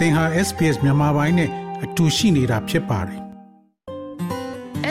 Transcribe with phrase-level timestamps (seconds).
[0.00, 1.50] သင်ဟာ SPS မြန်မာပိုင်းနဲ့
[1.84, 3.20] အတူရှိနေတာဖြစ်ပါတယ်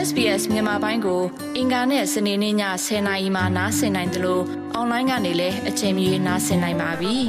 [0.07, 1.21] SBS မြန်မာပိုင်းကို
[1.57, 2.55] အင်ကာနဲ့စနေနေ့ည
[2.85, 4.43] 10:00နာရီမှနားဆင်နိုင်တယ်လို့
[4.73, 7.15] အွန်လိုင်းကနေလည်းအချိန်မီနားဆင်နိုင်ပါပြီ။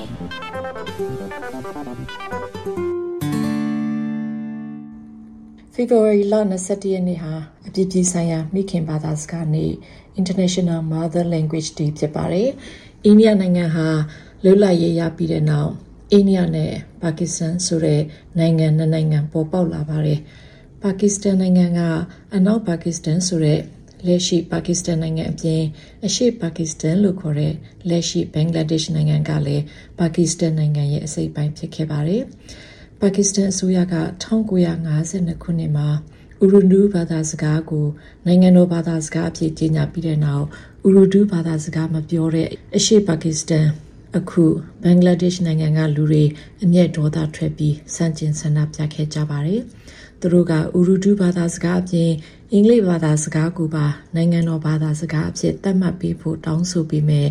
[5.75, 7.33] February လ21ရက်နေ့ဟာ
[7.67, 9.73] အပြည်ပြည်ဆိုင်ရာမိခင်ဘာသာစကားနေ့
[10.21, 12.49] International Mother Language Day ဖြစ်ပါတယ်။
[13.05, 13.87] အိန္ဒိယနိုင်ငံဟာ
[14.45, 15.73] လွတ်လပ်ရေးရပြီးတဲ့နောက်
[16.13, 18.01] အိန္ဒိယနဲ့ပါကစ္စတန်ဆိုတဲ့
[18.39, 20.21] နိုင်ငံနှစ်နိုင်ငံပေါ်ပေါက်လာပါတယ်။
[20.83, 21.81] ပါကစ္စတန်နိုင်ငံက
[22.35, 23.61] အနောက်ပါကစ္စတန်ဆိုတဲ့
[24.07, 25.63] လက်ရှိပါကစ္စတန်နိုင်ငံအပြင်
[26.07, 27.55] အရှေ့ပါကစ္စတန်လို့ခေါ်တဲ့
[27.89, 29.65] လက်ရှိဘင်္ဂလားဒေ့ရှ်နိုင်ငံကလည်း
[29.99, 32.23] ပါကစ္စတန်နိုင်ငံရဲ့အစိတ်ပိုင်းဖြစ်ခဲ့ပါတယ်။
[33.01, 33.85] ပါကစ္စတန်အစိုးရက
[34.25, 35.89] 1952ခုနှစ်မှာ
[36.43, 37.87] ဥရုဒူဘာသာစကားကို
[38.27, 40.45] နိုင်ငံတော်ဘာသာစကားအဖြစ်ကြေညာပြီးတဲ့နောက်
[40.87, 43.69] ဥရုဒူဘာသာစကားမပြောတဲ့အရှေ့ပါကစ္စတန်
[44.19, 44.45] အခု
[44.83, 46.23] ဘင်္ဂလားဒေ့ရှ်နိုင်ငံကလူတွေ
[46.65, 49.63] အမျက်ဒေါသထွက်ပြီးစန့်ကျင်ဆန္ဒပြခဲ့ကြပါတယ်။
[50.21, 52.11] သူတို့ကဥရုဒူဘာသာစကားအပြင်
[52.53, 57.23] အင်္ဂလိပ်ဘာသာစကားကိုပါနိုင်ငံတော်ဘာသာစကားအဖြစ်သတ်မှတ်ပေးဖို့တောင်းဆိုပြီးမြဲ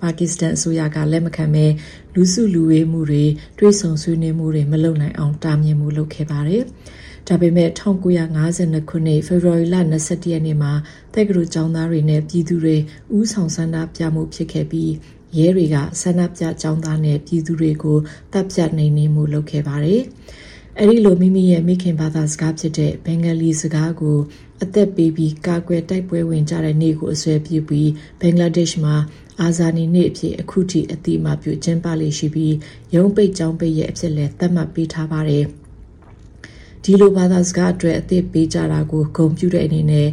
[0.00, 1.66] ပါကစ္စတန်အစိုးရကလက်မခံဘဲ
[2.14, 3.24] လူစုလူဝေးမှုတွေ
[3.58, 6.62] တွေးဆုံဆွေးနွေးမှုတွေမလုပ်နိုင်အောင်တားမြစ်မှုလုပ်ခဲ့ပါတယ်။
[7.28, 10.72] ဒါပေမဲ့1952ခုနှစ်ဖေဖော်ဝါရီလ21ရက်နေ့မှာ
[11.14, 12.76] တက္ကသိုလ်ကျောင်းသားတွေနဲ့ပြည်သူတွေ
[13.18, 14.92] ဥဆောင်ဆန္ဒပြမှုဖြစ်ခဲ့ပြီး
[15.38, 17.98] ရဲတွေကဆန္ဒပြကျောင်းသားနဲ့ပြည်သူတွေကို
[18.32, 20.02] တပ်ဖြတ်နေနေမှုလုပ်ခဲ့ပါတယ်။
[20.80, 24.18] အဲဒီလိုမိမိရဲ့မိခင်ဘာသာစကားဖြစ်တဲ့ဘင်္ဂလီစကားကို
[24.62, 28.96] အသက်ပေးပြီးကာကွယ်တိုက်ပွဲဝင်ကြတဲ့နေ့ကိုအစွဲပြုပြီးဘင်္ဂလားဒေ့ရှ်မှာ
[29.40, 32.54] အာဇာနည်နေ့အဖြစ်အခုထိအတိအမှပြုကျင်းပလေရှိပြီး
[32.94, 35.44] ရုံးပိတ်ကျောင်းပိတ်ရဲ့အဖြစ်လည်းသတ်မှတ်ပေးထားပါတယ်။
[36.82, 40.08] ဒီလိုဘာသာစကားအတွက်အသစ်ပေးကြတာကိုဂုဏ်ပြုတဲ့အနေနဲ့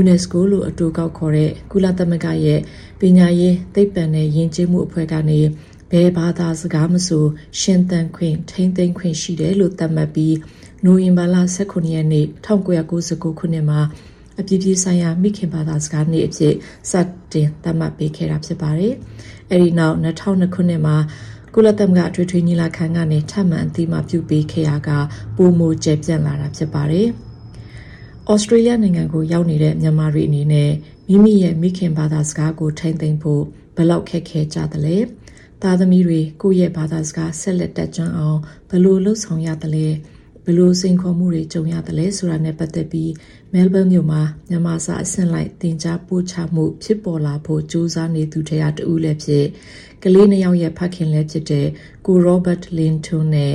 [0.00, 2.60] UNESCO လို့အတူကောက်ခေါ်တဲ့ကုလသမဂ္ဂရဲ့
[3.00, 5.40] ပညာရေးသိပ္ပံနဲ့ယဉ်ကျေးမှုအဖွဲ့ကနေ
[5.90, 7.24] ဘယ်ဘာသာစကားမဆို
[7.60, 10.36] ရှင်သန်ခွင့်ထိမ့်သိမ်းခွင့်ရှိတယ်လို့သတ်မှတ်ပြီး
[10.84, 13.80] နိုဝင်ဘာလ18ရက်နေ့1999ခုနှစ်မှာ
[14.40, 16.54] အပြည်ပြည်ဆိုင်ရာမိခင်ဘာသာစကားနေ့အဖြစ်
[16.90, 16.92] စ
[17.32, 18.94] တင်သတ်မှတ်ပေးခဲ့တာဖြစ်ပါတယ်။
[19.50, 20.96] အဲဒီနောက်2002ခုနှစ်မှာ
[21.54, 24.90] ကုလသမဂ္ဂထွေထွေညီလာခံကနေထပ်မံအသိအမှပြုပေးခဲ့ရက
[25.36, 27.08] ပုံမကျပြန့်လာတာဖြစ်ပါတယ်။
[28.32, 30.70] ဩစတြေးလျနိုင်ငံကိုရောက်နေတဲ့မြန်မာတွေအနေနဲ့
[31.08, 33.42] မိမိရဲ့မိခင်ဘာသာစကားကိုထိမ့်သိမ့်ဖို့
[33.76, 34.96] ဘလောက်ခက်ခဲကြသလဲ
[35.62, 38.38] သားသမီးတွေကိုယ့်ရဲ့ဘာသာစကားဆက်လက်တက်ကြွအောင်
[38.70, 39.86] ဘလို့လှုပ်ဆောင်ရသလဲ
[40.46, 43.12] ဘလို့စိန်ခေါ်မှုတွေကြုံရသလဲဆိုတာနဲ့ပတ်သက်ပြီး
[43.52, 49.46] မဲလ်ဘန်မြို့မှာမြန်မာစာအဆင့်လိုက်သင်ကြားပို့ချမှုဖြစ်ပေါ်လာဖို့ကြိုးစားနေသူတရာတူလည်းဖြစ်
[50.02, 51.66] ကလေးနှစ်ယောက်ရဲ့ဖခင်လည်းဖြစ်တဲ့
[52.06, 53.54] ကိုရောဘတ်လင်ထွန်းနဲ့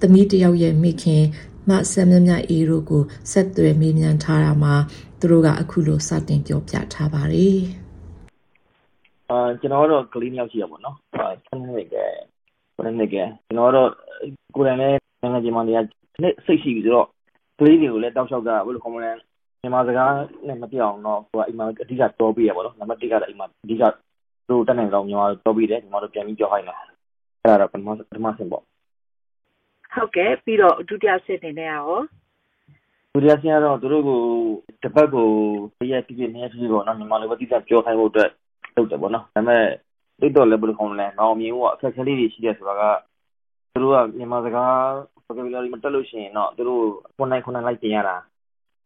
[0.00, 1.24] သမီးတယောက်ရဲ့မိခင်
[1.68, 4.74] မဆမ်မြမြအေးတို့ကိုဆက်သွယ်မေးမြန်းထားတာမှာ
[5.20, 7.58] သူတို့ကအခုလိုစတင်ပြောပြထားပါတယ်။
[9.30, 13.88] အာကျွန်တော်တို့ကလေးနှစ်ယောက်ရှိရပါတော့။အာဆမ်မြကကိုယ်နဲ့ကကျွန်တော်တို့
[14.54, 14.92] ကိုယ်နဲ့
[15.22, 15.78] ငယ်ငယ်ချင်းမတွေက
[16.22, 17.08] နှစ်စိတ်ရှိပြီးဆိုတော့
[17.58, 19.10] ကလေးတွေကိုလည်းတောက်လျှောက်ကဘယ်လိုခေါ်မလဲ
[19.62, 20.14] မြန်မာစကား
[20.48, 23.82] နဲ့မပြောင်းတော့ဟိုကအိမ်မှာအဓိကတောပေးရပါတော့။နံပါတ်1ကတော့အိမ်မှာအဓိက
[24.50, 28.64] တို့တက်နိုင်တော့မြန်မာတောပေးတယ်ညီမတို့ပြန်ပြီးပြောခိုင်းတယ်။အဲ့ဒါတော့ပထမပထမဆင့်ပေါ့
[29.94, 31.90] ဟုတ်ကဲ့ပြီးတော့ဒုတိယဆင့်အနေနဲ့ရော
[33.12, 34.20] ဒုတိယဆင့်ကတော့သူတို့ကို
[34.82, 35.28] တပတ်ကို
[35.78, 38.30] တစ်ရက်တစ်ရက်နှစ်ရက်ဖြစ်ပေါ့နော်မြန်မာလိုပဲတိကျပြောခိုင်းဖို့အတွက်
[38.76, 39.64] လုပ်တယ်ပေါ့နော်ဒါပေမဲ့
[40.20, 42.82] တိတ်တော့လည်းဘယ်လိုခေါ်မလဲမအောင်မြင်ဘူးအခက်အခဲလေးတွေရှိတယ်ဆိုတာက
[43.72, 44.74] သူတို့ကမြန်မာစကား
[45.26, 46.84] vocabulary မတက်လို့ရှိရင်တော့သူတို့
[47.16, 48.16] ခုနိုင်ခုနိုင်လိုက်ပြင်ရတာ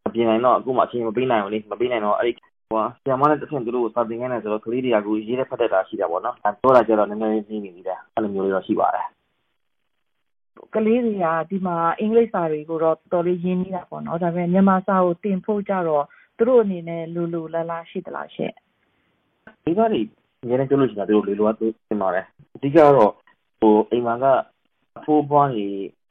[0.07, 2.33] အပြင်နိုင်တော့အခုမှအချိန်မပေးနိုင်ဘူးလေမပေးနိုင်တော့အဲ့ဒီ
[2.73, 9.07] ဟိုဆရာမနဲ့တစ်ဆင့်သူတို့စာသင်ခန်းနဲ့ဆိုတော့ကလေးတွေကကိုရေးတဲ့ဖတ်တဲ့တာရှိတာပေါ့နော်အဲပြောတာကြတော့နည်းနည်းလေးနေနေတယ်အဲ့လိုမျိုးလေးတော့ရှိပါတယ်
[10.75, 16.05] ကလေးတွေကဒီမှာအင်္ဂလိပ်စာတွေကိုတော့တော်တော်လေးရင်းနှီးတာပေါ့နော်ဒါပေမဲ့မြန်မာစာကိုသင်ဖို့ကြတော့
[16.37, 18.53] သူတို့အနေနဲ့လိုလိုလားလားရှိသလားရှင့်
[19.65, 20.05] ဒီကနေ့
[20.43, 21.61] အများနဲ့ပြောလို့ရှိတာသူတို့လေလိုအပ်သ
[21.93, 22.25] င်ပါတယ်
[22.55, 23.11] အဓိကတော့
[23.59, 24.25] ဟိုအိမ်မှာက
[25.05, 25.65] ဖိုးပွားနေ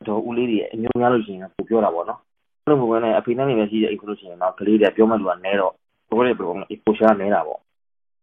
[0.07, 2.21] တော့ဦးလေးတွေအမျိုးများလို့ရှိရင်ပိုပြောတာပေါ့နော်
[2.63, 5.73] အဲ့လိုမျိုးနဲ့အဖေနဲ့နေလည်းရှိတဲ့အိမ်ဆိုလို့ရှိရင်တော့ကလေးတွေပြောမှလူကနဲတော့
[6.09, 7.61] ဘိုးလေးပြောအပိုရှာနေတာပေါ့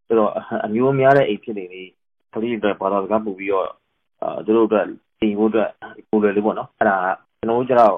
[0.07, 0.31] ဆိုတော့
[0.65, 1.83] အမျိုးများတဲ့အိမ်ဖြစ်နေလေ
[2.33, 3.65] ကလေးတွေဘာသာစကားပို့ပြီးတော့
[4.21, 4.85] အာသူတို့အတွက်
[5.19, 5.69] တင်ဖို့အတွက်
[6.09, 6.97] ကိုယ်လွယ်လေးပေါ့နော်အဲ့ဒါ
[7.39, 7.95] ကျွန်တော်တို့ကျတော့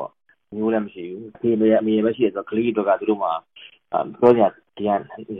[0.55, 3.31] မျိုးလည်းမရှိဘူးအဖေလည်းအမေလည်းပဲရှိရဆိုတော့ကလေးအတွက်ကသူတို့မှာ
[4.19, 4.43] ပြောကြ
[4.75, 4.89] ဒီက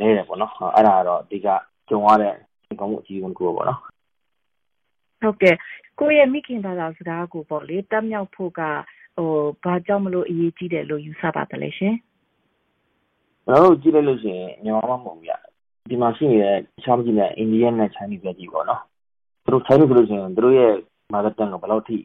[0.02, 1.48] လဲတယ်ပေါ့နော်အဲ့ဒါကတော့ဒီက
[1.90, 2.34] ကြုံရတဲ့
[2.80, 3.80] ကောင်းမှုအကြီးဆုံးကိုပေါ့နော်
[5.22, 5.56] ဟုတ်ကဲ့
[6.00, 8.62] ကိုယ့်ရဲ့မိခင်ဘာသာစကားကိုပေါ့လေတက်မြောက်ဖို့က
[9.18, 9.32] ဟို
[9.64, 11.96] ဘာကြောင့်မလို့အရေးကြီးတယ်လို့ယူဆပါတယ်ရှင်
[13.46, 15.28] ကျွန်တော်တို့ကြည့်လိုက်လို့ရှိရင်ညီမမမဟုတ်ဘူး
[15.90, 18.82] ဒီမှာရှိနေတဲ့ချားမကြီးနဲ့အိန္ဒိယနဲ့ချိုင်းနီပဲကြည့်ပေါ့နော်
[19.44, 20.72] သူတို့ချိုင်းနီဆိုလို့ရှိရင်သူတို့ရဲ့
[21.14, 21.98] mother tongue ကိုဘယ်လောက်ထိ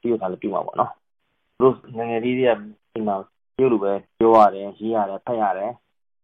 [0.00, 0.90] ပြည့်ထားလို့ပြမှာပေါ့နော်
[1.58, 2.52] သူတို့ငငယ်လေးတွေက
[2.92, 3.16] ဒီမှာ
[3.56, 5.72] ပြောလို့ပဲပြောရတယ်ရေးရတယ်ဖတ်ရတယ်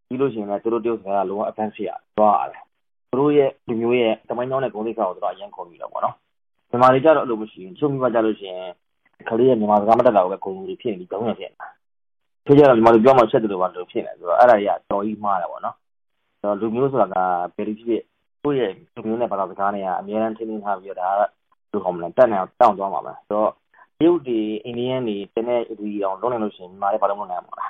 [0.07, 2.63] ပြီးလို့ရှိရင်လည်းသူတို့တယောက်စကားလုံးဝ advance ဖြစ်ရသွားရတယ်
[3.11, 6.15] သူတို့ရဲ့ဒီမျိုးရဲ့တမိုင်းကြောင်းနဲ့ဂုဏ်သိက္ခာကိုသူတို့အရင်ခေါ်ပြီးတော့ပေါ့နော်
[6.71, 8.69] မြန်မာတွေကြတော့အဲ့လိုမရှိဘူးချုပ်မိပါကြလို့ရှိရင်
[9.29, 11.69] ကလေးကမြန်မာစကားမတတ်တာကိုပဲဂုဏ်ယူဖြစ်နေပြီးကြောင်းရဖြစ်နေတာ
[12.47, 15.77] ဖြစ်ကြတော့မြန်မာလူပြောမှချက်တယ်လို့ပါလို့ဖြစ်နေဆိုတော့အဲ့ဒါကြီးကတော်ကြီးမှားတယ်ပေါ့နော်
[16.41, 17.17] ဆိုတော့လူမျိုးဆိုတာက
[17.57, 18.03] ဘယ်လိုဖြစ်ဖြစ်
[18.43, 21.40] ကိုယ့်ရဲ့လူမျိုးနဲ့ဘာသာစကားနဲ့ကအများအားထင်းထင်းထားပြီးတော့ဒါက
[21.73, 23.51] လူဟောမလဲတက်နေအောင်တောင်းသွားမှာပဲဆိုတော့
[23.99, 27.67] တရုတ်တွေအိန္ဒိယတွေတင်းတဲ့ဒီအောင်လုံးနေလို့ရှိရင်မြန်မာတွေဘာလို့မနိုင်မှာလဲ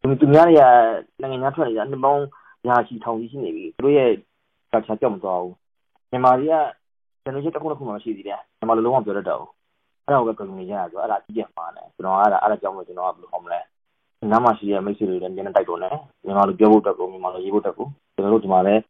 [0.00, 0.62] သူသူများတွေက
[1.20, 2.24] နိုင်ငံခြားထွက်နေတာနှစ်ပေါင်း
[2.68, 4.10] ရာချီထောင်ကြီးရှိနေပြီသူတို့ရဲ့
[4.72, 5.54] ကချာကြောက်မသွားဘူး
[6.10, 6.54] မြန်မာတွေက
[7.22, 9.44] ကျွန်တော်ချက်တစ်ခုတစ်ခုမှမရှိသေးတယ်မြန်မာလိုလုံးဝပြောတတ်တော့
[10.04, 13.60] အဲ့ဒါကိုပဲကြုံနေကြရဆိုအဲ့ဒါအကြည့်ကျမှားတယ်ကျွန်တော်အဲ့ဒါအဲ့ဒါကြောင့်မို့ကျွန်တော်ကဘယ်လိုဟောမလဲ
[14.32, 15.90] နားမှာရှိတဲ့မိတ်ဆွေတွေလည်းနည်းနည်းတိုက်တော့နေ
[16.24, 18.80] မြန်မာလိုပြောဖို့တက်ကိုမြန်မာလိုရေးဖို့တက်ကိုကျွန်တော်တို့ဒီမှာလည်း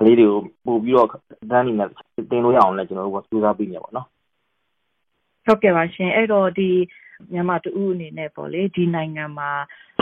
[0.00, 1.08] ကလေးတွေကိုပို့ပြီးတော့
[1.50, 1.88] တန်းနေနဲ့
[2.30, 4.06] တင်လို့ရအောင်လည်းကျွန်တော်တို့ကစူးစမ်းပြီးနေပါတော့
[5.46, 6.70] ဟုတ်ကဲ့ပါရှင်အဲ့တော့ဒီ
[7.32, 9.50] မြန်မာတူအနေနဲ့ပေါ့လေဒီနိုင်ငံမှာ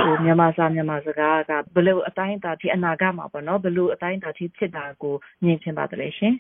[0.02, 6.34] ဟိုမြန်မာစာမြန်မာစကားကဘယ်လိုအတိုင်းအတာထိအနာဂတ်မှာပေါ့နော်ဘယ်လိုအတိုင်းအတာထိဖြစ်တာကိုမြင်ချင်ပါတယ်ရှင်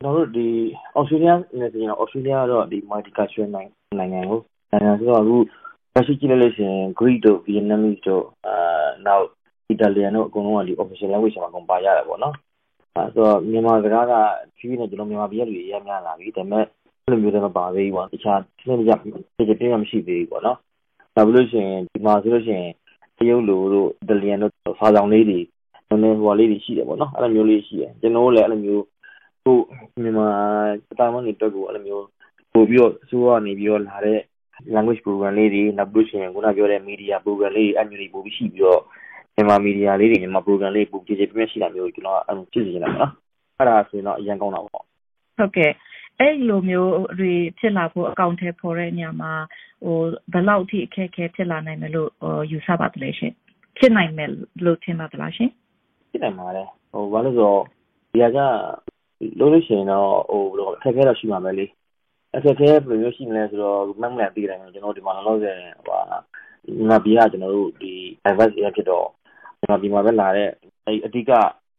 [0.00, 0.48] ကျွန်တော်တို့ဒီ
[0.94, 4.40] အော်စတြေးလျနဲ့ဆိုရင်အော်စတြေးလျကတော့ဒီ multicultural နိုင်ငံကို
[4.72, 5.36] နိုင်ငံဆိုတော့အခု
[5.94, 9.26] လက်ရှိကြည့်လိုက်လို့ရှိရင် Greek တို့ Vietnamese တို့အာနောက်
[9.74, 12.34] Italian တို့အကုန်လုံးကဒီ official language မှာကုန်ပါရတယ်ပေါ့နော်
[12.96, 14.12] အဲဆိုတော့မြန်မာစကားက
[14.56, 18.92] ဖြည်းဖြည်းနဲ့ကျွန်တော်မြန်မာပြည်လူတွေရများလာပြီဒါပေမဲ့အဲ့လိုမျိုးတွေမပါသေးဘူးပေါ့တခြားသင်ကြ
[19.36, 20.58] ပြပြပြမရှိသေးဘူးပေါ့နော်
[21.16, 22.72] ဒါပြီးလို့ရှိရင်ဒီမှာဆိုလို့ရှိရင်
[23.18, 25.38] တရုတ်လိုတို့ဒလီယန်တို့ဖာဆောင်လေးတွေ
[25.90, 28.84] နည်းနည်းဟိုလေးတွေရှိတယ်ပေါ့နော်အဲ့လိုမျိုးလေးရှိတယ်ကျွန်တော်လည်းအဲ့လိုမျိုး
[29.44, 29.56] ကို
[30.02, 30.28] မြန်မာ
[30.98, 32.04] တာမန်တွေတက်ကိုအဲ့လိုမျိုး
[32.52, 34.20] ပို့ပြီးတော့စိုးကနေပြီးတော့လာတဲ့
[34.74, 38.82] language program လေးတွေနောက်ပြီးရှင်ခုနပြောတဲ့ media program လေးအမျိုးတွေပို့ပြီးရှိပြီးတော့
[39.34, 43.10] မြန်မာ media လေးတွေမြန်မာ program လေးပို့ကြည့်ကြည့်ပြည့်ရှိတာမျိုးကျွန်တော်အဲ့လိုကြည့်နေတယ်နော်
[43.58, 44.84] အဲ့ဒါဆိုရင်တော့အရင်ကောင်းတာပေါ့
[45.38, 45.72] ဟုတ်ကဲ့
[46.18, 49.32] အဲ့လိုမျိုးတွေဖြစ်လာဖို့အကောင့်ထဲပေါ်တဲ့ညမှာ
[49.84, 49.98] ဟို
[50.32, 52.10] ဘယ်လောက်ထိအခက်အခဲဖြစ်လာနိုင်မယ်လို့
[52.50, 53.32] ယူဆပါသလဲရှင်
[53.78, 54.30] ဖြစ်နိုင်မယ်
[54.64, 55.50] လို့ထင်ပါသလားရှင်
[56.10, 57.62] ဖြစ်နိုင်ပါတယ်ဟိုဘာလို့ဆိုတော့
[58.12, 58.38] ဒီက
[59.38, 61.66] လို့လို့ရှိရင်တော့ဟိုဘယ်လိုအခက်အခဲတော့ရှိမှာပဲလေ
[62.36, 65.56] အခက်အခဲဘယ်လိုမျိုးရှိမလဲဆိုတော့မမှန်သိတယ်ကျွန်တော်ဒီမှာလောက်ဆယ်
[65.86, 65.98] ဟို
[66.90, 67.92] ငါပြီးကကျွန်တော်တို့ဒီ
[68.28, 69.06] advice ရဖြစ်တော့
[69.60, 70.48] ကျွန်တော်ဒီမှာပဲလာတဲ့
[70.86, 71.30] အဲအဓိက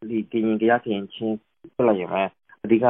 [0.09, 1.35] ဒီကရင်တရားခင်ချင်း
[1.75, 2.21] ပြလိုက်ရင်ပဲ
[2.63, 2.85] အဓိက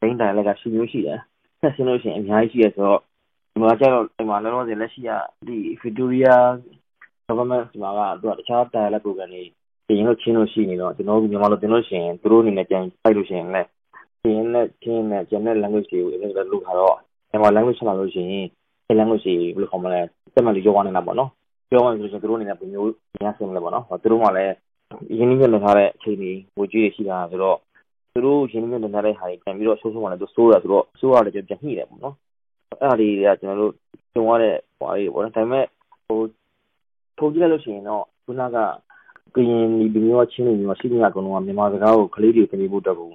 [0.00, 1.20] ဒိန်းတိုင်လက်ကရှိမျိုးရှိတယ်
[1.60, 3.00] ဆက်ရှင်းလို့ရှိရင်အများကြီးရှိရဆိုတော့
[3.52, 5.10] ဒီမှာကျတော့ဒီမှာလောလောဆယ်လက်ရှိက
[5.46, 6.34] ဒီ Victoria
[7.26, 9.42] government ဒီမှာကသူကတခြား dialect program တွေ
[9.86, 13.68] ပြင်လို့ချင်းလို့ရှိနေတော့ကျွန်တော်တို့မြန်မာလိုတင်လို့ရှိရင်သူတို့အနေနဲ့ပြန်ပိုက်လို့ရှိရင်လည်း
[14.22, 16.96] ပြင်နဲ့ချင်းနဲ့ကျန်တဲ့ language တွေကိုအင်္ဂလိပ်လိုခါတော့
[17.30, 18.46] မြန်မာ language မှာလို့ရှိရင်
[18.86, 20.00] ဒီ language တွေဘယ်လိုခေါ်မလဲ
[20.34, 21.30] တက်မှလို့ရောနေတာပေါ့နော်
[21.70, 22.92] ပြောရရင်ဆိုရင်သူတို့အနေနဲ့ပုံမျိုး
[23.22, 24.54] များဆင်းမလဲပေါ့နော်သူတို့မှလည်း
[25.18, 27.58] ရင်းနှီးမြှုပ်နှံထားတဲ့အချိန်ကြီးဝေကြီးတွေရှိတာဆိုတော့
[28.12, 32.14] သူတို့ရင်းနှီးမြှုပ်နှံထားတဲ့ဟာတွေပြန်ပြီးတော့ဆိုးဆိုးမှလည်းသူစိုးရဆိုတော့စိုးရတယ်ကြပြန်ညှိတယ်ပေါ့နော်
[32.80, 33.72] အဲ့ဒါတွေကကျွန်တော်တို့
[34.14, 35.64] ကြုံရတဲ့ဟိုအရေးပေါ့နော်ဒါပေမဲ့
[36.06, 36.20] ဟို
[37.18, 38.56] ထိုးကြည့်လိုက်လို့ရှိရင်တော့ခုနက
[39.34, 43.10] ကရင်ဒီမျိုးချင်းတွေမျိုးရှိနေတာကတော့မြန်မာစကားကိုကလေးတွေပြင်ဖို့အတွက်ကို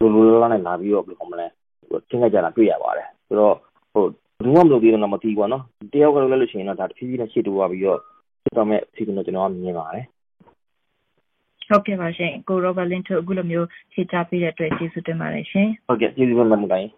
[0.00, 1.46] လိုလိုလားလားနဲ့လာပြီးတော့ဘယ်လိုမလဲ
[2.08, 3.56] ချင်းကြကြတာတွေ့ရပါတယ်ဆိုတော့
[3.92, 4.04] ဟို
[4.44, 7.98] ဘူးမှမလုပ်သေးတော့မသိဘူးပေါ့နော်တယောက်ကလည်းလို့ရှိရင်တော့ဒါတဖြည်းဖြည်းနဲ့ရှေ့တိုးသွားပြီးတော့
[8.42, 10.04] ဖြစ်တော့မဲ့အစီအစဉ်တော့ကျွန်တော်ကမြင်ပါတယ်
[11.68, 16.88] ဟုတ်ကဲ့ပါရှင်ကိုရောဘတ်လင်းတို့အခုလိုမျိုးဖြေချပေးတဲ့အတွက်ကျေးဇူးတင်ပါတယ်ရှင်ဟုတ်ကဲ့ကျေးဇူးတင်ပါတယ်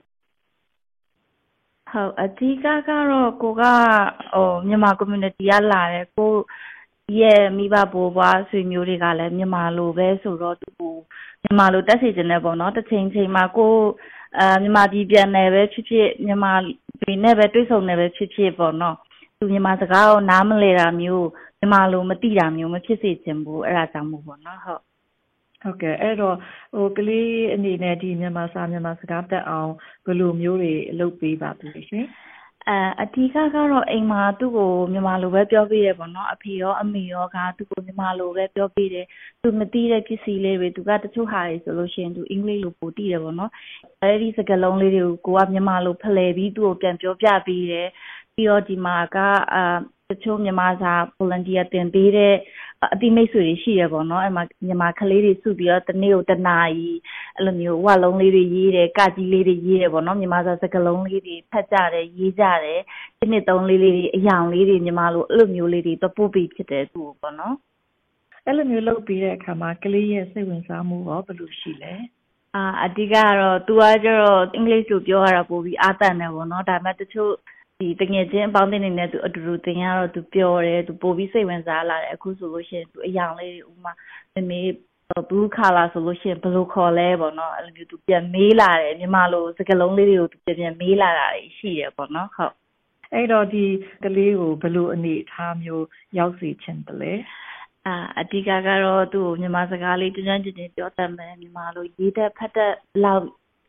[1.92, 3.62] ဟုတ်အဓိကကတော့ကိုက
[4.34, 6.32] ဟိုမြန်မာ community ကလာတယ်ကို
[7.20, 10.70] ရဲ့မိဘဘိုးဘွားဆွေမျိုးတွေကလည်းမြန်မာလိုပဲဆိုတော့သူ
[11.42, 13.74] မြန်မာလိုတက်စီခြင်းနဲ့ပေါ့နော်တစ်ချိန်ချိန်မှာကို
[14.38, 16.52] အဲမြန်မာပြည်ပြန်နေပဲဖြစ်ဖြစ်မြန်မာ
[17.00, 18.96] ပြည်နဲ့ပဲတွေ့ဆုံနေပဲဖြစ်ဖြစ်ပေါ့နော်
[19.38, 21.28] သူမြန်မာစကားကိုနားမလည်တာမျိုး
[21.58, 24.82] မြန်မာလိုမသိတာမျိုးမဖြစ်စေချင်ဘူးအဲ့ဒါကြောင့်မို့ပေါ့နော်ဟုတ်
[25.62, 26.36] ဟုတ်ကဲ့အဲ့တော့
[26.74, 29.72] ဟိုကလေးအနေနဲ့ဒီမြန်မာစာမြန်မာစကားတက်အောင်
[30.04, 32.06] ဘယ်လိုမျိုးတွေလုပ်ပေးပါသလဲရှင်
[32.68, 39.06] အဲအဓိကကတော့အိမ်မှာသူ့ကိုမြန်မာလိုပဲပြောပေးတယ်ပေါ့နော်အဖေရောအမေရောကသူ့ကိုမြန်မာလိုပဲပြောပေးတယ်
[39.42, 43.50] သူမသိတဲ့ပစ္စည်းလေးတွေသူကတချို့ဟာတွေဆိုလို့ရှိရင်သူအင်္ဂလိပ်လိုပိုသိတယ်ပေါ့နော်
[44.02, 47.88] အဲဒီစကားလုံးလေးတွေကိုကိုကမြန်မာလိုဖလှယ်ပြီးသူ့ကိုပြန်ပြောပြပေးတယ်
[48.34, 49.16] ပြီးတော့ဒီမှာက
[49.54, 49.78] အာ
[50.10, 52.34] တချို့မြန်မာစာ volunteer တင်ပေးတဲ့
[52.92, 56.90] အတိမိတ်ဆွေတွေရှိရပေါ့နော်အဲ့မှာမြန်မာကလေးတွေစုပြီးတော့တနေ့ကိုတနာရီ
[57.36, 62.80] အဲ့လိုမျိုးဝါလုံးလေးတွေရေးတယ်ကကြီးလေးတွေရေးတယ်ပေါ့နော်မြန်မာစာစကားလုံးလေးတွေဖတ်ကြတယ်ရေးကြတယ်
[63.18, 67.54] ဒီနှစ်သုံးလေးလေးတွေအယောင်လေးတွေမြန်မာလိုအဲ့လိုမျိုးလေးတွေတော့ပို့ပြီးဖြစ်တယ်သူ့ပေါ့နော်
[68.46, 71.94] အဲ့လိုမျိုးလုပ်ပြီးတဲ့အခါမှာကလေးရဲ့စိတ်ဝင်စားမှုရောဘယ်လိုရှိလဲ
[72.56, 77.32] အာအဓိကကတော့သူကကျတော့အင်္ဂလိပ်လိုပြောရတာပိုပြီးအားတန်တယ်ပေါ့နော်ဒါပေမဲ့တချို့
[77.80, 83.92] ဒီတငယ်ချင်းအပေါင်းအသင်းတွေနဲ့သူအတူတူသင်ရတော့သူပျော်တယ်သူပိုပြီးစိတ်ဝင်စားလာတယ်အခုဆိုလို့ရှိရင်သူအယောင်လေးတွေဥမာ
[84.34, 84.60] မမေ
[85.30, 91.26] ဘူးခါလာဆိုလို့ရှိရင်ဘယ်လိုခေါ်လဲပေါ့နော်အဲ့လိုမျိုးသူပြန်မေးလာတယ်မြန်မာလိုစကားလုံးလေးတွေကိုသူပြန်ပြန်မေးလာတာ
[91.58, 92.54] ရှိတယ်ပေါ့နော်ဟုတ်
[93.12, 93.64] အဲ့တော့ဒီ
[94.04, 95.86] ကလေးကိုဘယ်လိုအနေအထားမျိုး
[96.18, 97.12] ရောက်စေချင်တယ်လဲ
[97.86, 102.74] အာအဓိကကတော့သူ့ကိုမြန်မာစကားလေးတွန်းတွန်းကျင်ကျင်ပြောတတ်မယ်မြန်မာလိုရေးတတ်ဖတ်တတ်
[103.04, 103.24] လောက်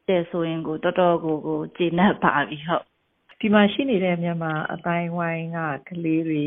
[0.09, 2.85] တဲ့ဆိုရင်ကိုတော်တော်ကိုကိုကျေနပ်ပါပြီဟုတ်
[3.45, 5.59] ဒီမှာရှိနေတဲ့မြန်မာအတိုင်းဝိုင်းက
[5.89, 6.45] ကလေးတွေ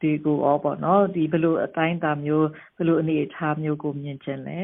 [0.00, 4.58] ဒီကိုရောပေါ့နော်ဒီဘလို့အတိုင်းတာမျိုးဘလို့အနေအထားမျိုးကိုမြင်ချင်လဲ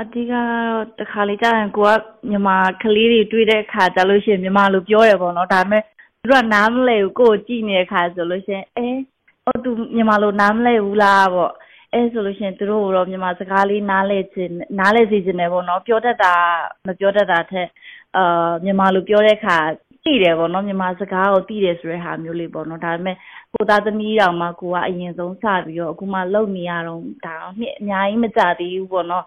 [0.00, 1.90] အဓိကကတော့တခါလေကြာရင်ကိုက
[2.30, 5.82] မြန်မာကလေးတွေတွေ့တဲ့အခါကျလို့ရှိရင်မြန်မာလိုပြောရပေါ့နော်ဒါပေမဲ့
[6.20, 8.88] သူတို့ကနားမလဲဘူးကိုကိုကြည့်နေတဲ့အခါဆိုလို့ရှိရင်အဲ
[9.44, 11.52] ဟောသူမြန်မာလိုနားမလဲဘူးလားပေါ့
[11.92, 16.34] အဲဆိုလို့ရှိရင်သူတို့တော့မြန်မာစကားလေးနားလဲခြင်းနားလဲစီခြင်းတယ်ပေါ့နော်ပြောတတ်တာ
[16.86, 17.68] မပြောတတ်တာထက်
[18.16, 19.56] အာမြန်မာလိုပြောတဲ့အခါ
[20.06, 23.16] သိတယ်ပေါ့နော်မြန်မာစကားကိုသိတယ်ဆိုတဲ့ဟာမျိုးလေးပေါ့နော်ဒါပေမဲ့
[23.54, 29.24] ကိုသားသမီးတောင်မှကိုကအရင်ဆုံးစပြီးတော့အခုမှလုံနေရတော့ဒါတော့နှစ်အများကြီးမကြသေးဘူးပေါ့နော်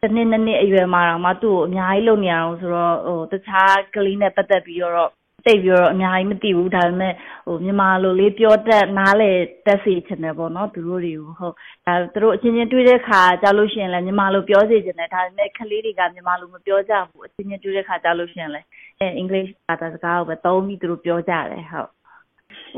[0.00, 5.10] တစ်နှစ်နှစ်နှစ်အရွယ်မှာတော့မှသူ့ကိုအများကြီးလုံနေရအောင်ဆိုတော့ဟိုတခြားကလေးနဲ့ပတ်သက်ပြီးတော့
[5.46, 7.14] တိတ်ပြီးတော့အများကြီးမသိဘူးဒါပေမဲ့
[7.46, 9.30] ဟိုမြန်မာလိုလေးပြောတတ်နားလေ
[9.66, 11.54] တက်စီချင်တယ်ပေါ့နော်သူတို့တွေကိုဟုတ်
[11.86, 18.66] ဒါသူတို့အချင်းချင်းတွေ့တဲ့ခါကြောက်လို့ရှိရင်လည်းမြန်မာလိုပြောစီချင်တယ်ဒါပေမဲ့ကလေးတွေကမြန်မာလိုမပြောကြဘူးအချင်းချင်းတွေ့တဲ့ခါကြောက်လို့ရှိရင်လည်း
[18.98, 21.90] အဲအင်္ဂလိပ်ဘာသာစကားကိုပဲသုံးပြီးသူတို့ပြောကြတယ်ဟုတ်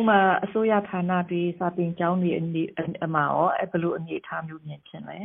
[0.00, 2.62] ဥမာအစိုးရဌာနတွေစာသင်ကျောင်းတွေအနေ
[3.04, 5.18] အမှာရောအဲဘလို့အနေအထားမျိုးမြင်ချင်လဲ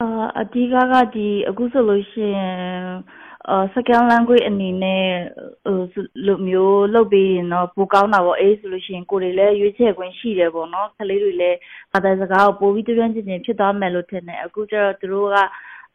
[0.00, 2.56] အာအဓိကကဒီအခုဆိုလို့ရှိရင်
[3.50, 5.04] အာ second language အနေနဲ့
[5.92, 11.58] ဟိုလိုမျိုးလုပ်ပြီးရင်တော့ပိုကောင်းတာပေါ့အေးဆိုလို့ရှိရင်ကိုယ်တွေလည်းရွေးချယ်ခွင့်ရှိတယ်ပေါ့နော်ကလေးတွေလည်း
[11.92, 15.36] ဘာသာစကားကိုပိုပြီးတွန်းကျင်ကျင်ဖြစ်သွားမယ်လို့ထင်တယ်အခုကျတော့သူတို့က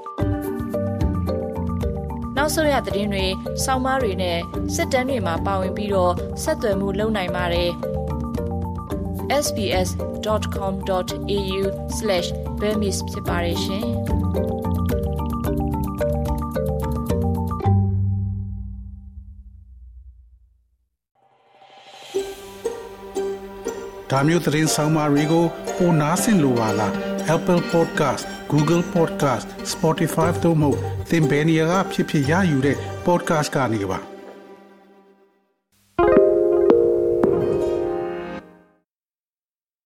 [2.37, 3.25] နောက်ဆုံးရသတင်းတွေ၊
[3.63, 4.39] စောင်းမားတွေနဲ့
[4.75, 7.71] စစ်တမ်းတွေမှာပါဝင်ပြီးတော့ဆက်သွယ်မှုလုပ်နိုင်ပါတယ်။
[12.63, 13.85] sbs.com.au/bemis ဖြစ်ပါတယ်ရှင်။
[24.09, 25.45] ဒါမျိုးသတင်းဆောင်မာတွေကို
[25.77, 26.93] ပိုနားဆင်လိုပါလား
[27.35, 30.69] Apple Podcast Google Podcast Spotify တို့မှာ
[31.09, 34.12] သင်ပင်ရာဖြစ်ဖြစ်ရယူတဲ့ podcast ကနေပါ